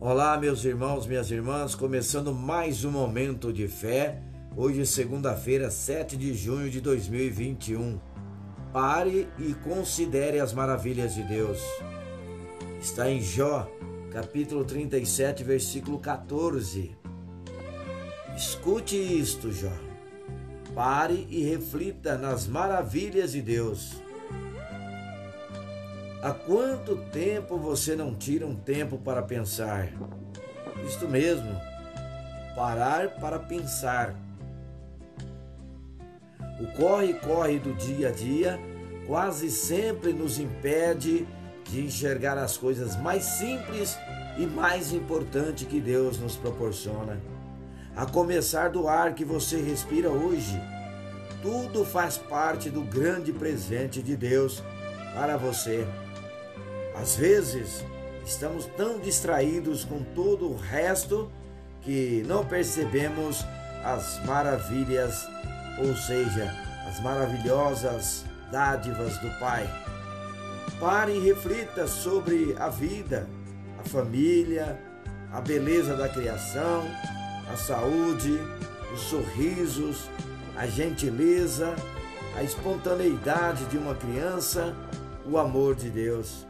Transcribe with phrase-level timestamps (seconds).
[0.00, 4.20] Olá, meus irmãos, minhas irmãs, começando mais um momento de fé.
[4.56, 8.00] Hoje segunda-feira, 7 de junho de 2021.
[8.72, 11.60] Pare e considere as maravilhas de Deus.
[12.80, 13.70] Está em Jó,
[14.10, 16.90] capítulo 37, versículo 14.
[18.36, 19.72] Escute isto, Jó.
[20.74, 24.03] Pare e reflita nas maravilhas de Deus.
[26.24, 29.90] Há quanto tempo você não tira um tempo para pensar?
[30.82, 31.54] Isto mesmo,
[32.56, 34.14] parar para pensar.
[36.58, 38.58] O corre-corre do dia a dia
[39.06, 41.28] quase sempre nos impede
[41.64, 43.94] de enxergar as coisas mais simples
[44.38, 47.20] e mais importantes que Deus nos proporciona.
[47.94, 50.58] A começar do ar que você respira hoje,
[51.42, 54.62] tudo faz parte do grande presente de Deus
[55.14, 55.86] para você.
[56.94, 57.84] Às vezes,
[58.24, 61.30] estamos tão distraídos com todo o resto
[61.82, 63.44] que não percebemos
[63.84, 65.28] as maravilhas,
[65.78, 66.50] ou seja,
[66.88, 69.68] as maravilhosas dádivas do Pai.
[70.80, 73.28] Pare e reflita sobre a vida,
[73.78, 74.78] a família,
[75.32, 76.84] a beleza da criação,
[77.52, 78.38] a saúde,
[78.92, 80.08] os sorrisos,
[80.56, 81.74] a gentileza,
[82.36, 84.74] a espontaneidade de uma criança,
[85.26, 86.46] o amor de Deus.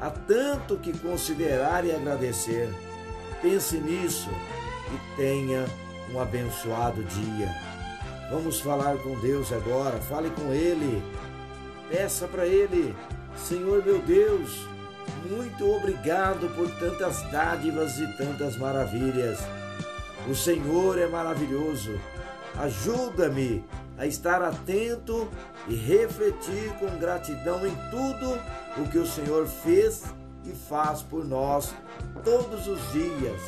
[0.00, 2.72] Há tanto que considerar e agradecer.
[3.42, 4.30] Pense nisso
[4.92, 5.66] e tenha
[6.12, 7.48] um abençoado dia.
[8.30, 9.98] Vamos falar com Deus agora.
[9.98, 11.02] Fale com Ele.
[11.90, 12.94] Peça para Ele,
[13.34, 14.68] Senhor meu Deus,
[15.26, 19.38] muito obrigado por tantas dádivas e tantas maravilhas.
[20.28, 21.98] O Senhor é maravilhoso.
[22.56, 23.64] Ajuda-me
[23.98, 25.28] a estar atento
[25.66, 28.38] e refletir com gratidão em tudo
[28.78, 30.04] o que o Senhor fez
[30.44, 31.74] e faz por nós
[32.24, 33.40] todos os dias.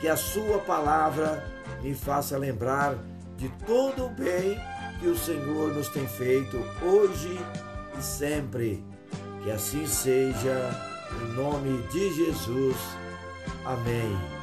[0.00, 1.44] Que a Sua palavra
[1.82, 2.96] me faça lembrar
[3.36, 4.58] de todo o bem
[5.00, 7.38] que o Senhor nos tem feito hoje
[7.98, 8.84] e sempre.
[9.42, 10.70] Que assim seja,
[11.22, 12.76] em nome de Jesus.
[13.64, 14.37] Amém.